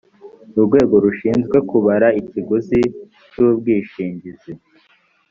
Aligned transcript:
urwego 0.57 0.95
rushinzwe 1.03 1.57
kubara 1.69 2.07
ikiguzi 2.21 2.79
cy’ubwishingizi 3.31 4.51